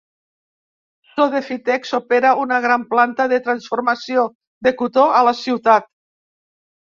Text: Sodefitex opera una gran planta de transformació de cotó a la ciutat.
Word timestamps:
Sodefitex 1.17 1.91
opera 1.97 2.31
una 2.45 2.57
gran 2.63 2.85
planta 2.93 3.27
de 3.33 3.39
transformació 3.49 4.25
de 4.69 4.73
cotó 4.81 5.03
a 5.19 5.23
la 5.29 5.35
ciutat. 5.43 5.87